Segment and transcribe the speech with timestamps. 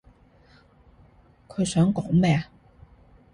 [1.47, 2.45] 佢想講咩？